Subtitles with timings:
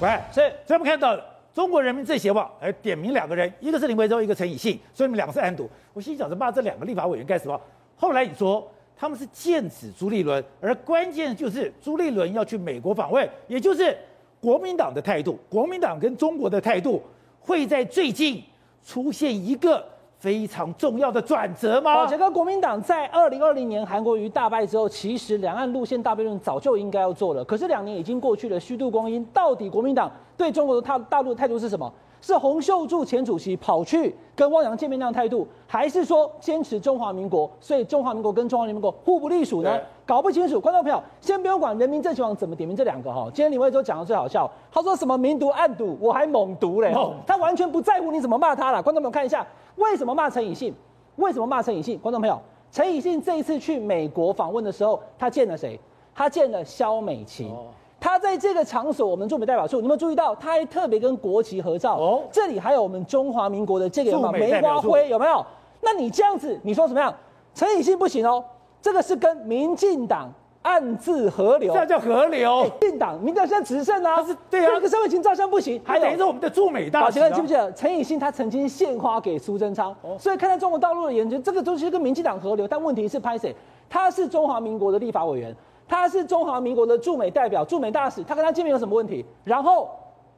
[0.00, 1.18] 喂，是，所以我们看到
[1.52, 5.66] 中国人民政协网还点名两个人，一个是林维洲，一个陈以信，所以你们两个是案牘。
[5.92, 7.60] 我心想着骂这两个立法委员干什么？
[7.96, 8.64] 后来你说
[8.96, 13.98] 他们是剑指朱立伦，而关键就是朱立伦要去美国访问，也就是
[14.40, 17.02] 国民党的态度，国民党跟中国的态度
[17.40, 18.40] 会在最近
[18.84, 19.84] 出现一个。
[20.18, 21.94] 非常重要的转折吗？
[21.94, 27.44] 宝杰哥，国民党在二零二零年韩国瑜大败之后，其实两岸路线大辩论早就应该要做了。
[27.44, 29.24] 可是两年已经过去了，虚度光阴。
[29.32, 31.92] 到底国民党对中国的大大陆的态度是什么？
[32.20, 37.50] 是洪秀柱前主席跑去跟汪洋见面那样态度，还是说坚持中华民国？
[37.60, 39.78] 所以中华民国跟中华人民国互不隶属呢？
[40.04, 40.60] 搞不清楚。
[40.60, 43.28] 观众朋友，先不用管人民政协网怎么点名这两个哈。
[43.32, 46.92] 今天李维洲讲的最好笑，他说什么明读暗读，我还猛读嘞，
[47.26, 48.82] 他完全不在乎你怎么骂他了。
[48.82, 49.46] 观众朋友看一下。
[49.76, 50.74] 为什么骂陈以信？
[51.14, 51.96] 为什么骂陈以信？
[52.00, 52.36] 观众朋友，
[52.72, 55.78] 陈以信这一次去美国访问的时候，他见了谁？
[56.12, 57.48] 他见了萧美琴。
[57.52, 57.66] 哦、
[58.00, 60.34] 他在这个场所，我们驻美代表处，你有没有注意到？
[60.34, 61.96] 他还特别跟国旗合照。
[61.96, 65.44] 哦，这里还有我们中华民国的这个有有梅花徽，有没有？
[65.80, 67.14] 那你这样子，你说怎么样？
[67.54, 68.44] 陈以信不行哦，
[68.80, 70.32] 这个是跟民进党。
[70.60, 72.66] 暗自合流，这叫合流。
[72.80, 77.20] 进、欸、党，民进党现在执政啊，是对啊，这个萧美琴照相不行，还等于是我们的驻美大使。
[77.30, 79.94] 记不记得陈以信他曾经献花给苏贞昌？
[80.02, 82.68] 哦、所以看在中国大陆的眼睛，这个东西跟民进党合流。
[82.68, 83.54] 但问题是拍谁？
[83.88, 85.56] 他是中华民国的立法委员，
[85.88, 89.24] 他是中华民国的驻美代表、驻美大使，他跟他见面有什么问题？
[89.44, 89.88] 然后。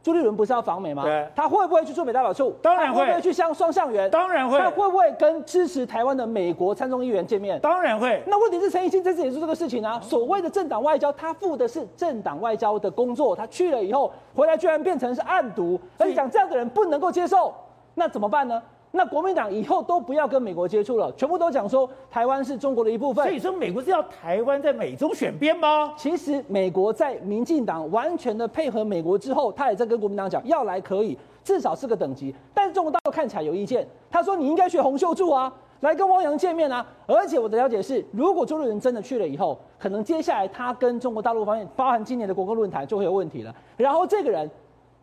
[0.02, 1.02] 朱立伦不是要访美吗？
[1.02, 2.56] 对，他会不会去驻美代表处？
[2.62, 3.00] 当然会。
[3.00, 4.10] 会不会去向双向园？
[4.10, 4.58] 当然会。
[4.58, 7.60] 他会不会跟支持台湾的美国参众议员见面？
[7.60, 8.22] 当然会。
[8.26, 10.00] 那问题是陈以信这次也是这个事情啊。
[10.00, 17.52] 所谓的政党外交，他负的是政党外交的工作，他去了以后回来居然变成是暗独，所以讲这样的人不能够接受，
[17.94, 18.62] 那怎么办呢？
[18.92, 23.24] 那国民党以后都不要跟美国接触了，全部都讲说台湾是中国的一部分。
[23.24, 25.92] 所以说，美国是要台湾在美中选边吗？
[25.96, 32.34] 其实，美国在民进党完全的配合美国之后，他也在跟国民党讲要来可以，至少是个等级。
[32.52, 35.52] 但是中国大陆看起来有意见，他说你应该学洪秀柱啊，
[35.82, 36.84] 来跟汪洋见面啊。
[37.06, 43.54] 而且我的了解是，如果周立人真的去了以后，可能接下来他跟中国大陆方面，包含今年的国共论坛就会有问题了。
[43.76, 44.50] 然后这个人。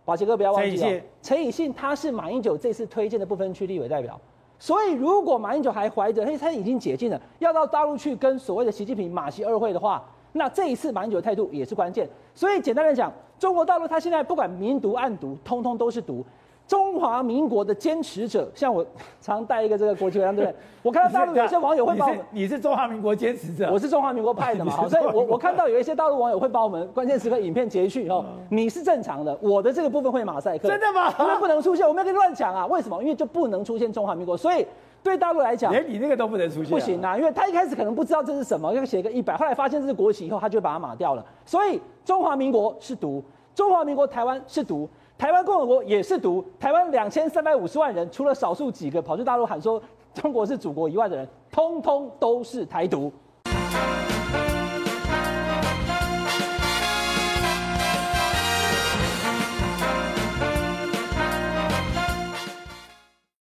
[0.08, 4.18] 宝杰哥，不要忘记了，陈以信他是马英九这次推荐的不分区立委代表，
[4.58, 10.02] 所以如果马英九还怀着，他他已经解禁了，要到大陆去跟所谓的习近平、马习二会的话，
[10.32, 12.08] 那这一次马英九的态度也是关键。
[12.34, 16.26] 所以简单来讲，中国大陆他现在不管明读暗读，通通都是独。
[16.68, 18.86] 中华民国的坚持者，像我
[19.22, 20.56] 常带一个这个国旗徽章，对不对？
[20.84, 31.14] 我看到大陆有些网友会把我们你，你是中华民国坚持者，我是中华民国派的嘛，好，所以我我看到有一些大陆网友会把我们关键时刻影片截去哦，你是正常的，我的这个部分会马赛克，真的吗？
[31.20, 33.02] 因为不能出现，我们要跟你乱讲啊，为什么？
[33.02, 34.68] 因为就不能出现中华民国，所以
[35.02, 43.24] 对大陆来讲，连你那个都不能出现，啊，不行啊，因为他一开始可能不知道这是什么，要写个一百，后来发现这是国旗以后，他就把它码掉了，所以中华民国是独，
[43.56, 44.90] 中华民国台湾是独。
[45.18, 49.82] 台湾共和国也是独台湾两千三百五十万人除了少数几个跑去大陆喊说
[50.14, 53.12] 中国是祖国以外的人通通都是台独。